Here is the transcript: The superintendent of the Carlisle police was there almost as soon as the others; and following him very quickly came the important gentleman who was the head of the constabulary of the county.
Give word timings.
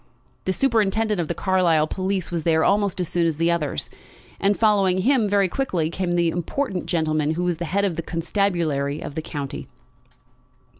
The 0.45 0.51
superintendent 0.53 1.21
of 1.21 1.27
the 1.27 1.35
Carlisle 1.35 1.85
police 1.85 2.31
was 2.31 2.41
there 2.41 2.63
almost 2.63 2.99
as 2.99 3.07
soon 3.07 3.27
as 3.27 3.37
the 3.37 3.51
others; 3.51 3.87
and 4.39 4.57
following 4.57 5.01
him 5.03 5.29
very 5.29 5.47
quickly 5.47 5.91
came 5.91 6.13
the 6.13 6.29
important 6.29 6.87
gentleman 6.87 7.35
who 7.35 7.43
was 7.43 7.59
the 7.59 7.65
head 7.65 7.85
of 7.85 7.97
the 7.97 8.01
constabulary 8.01 8.99
of 8.99 9.13
the 9.13 9.21
county. 9.21 9.67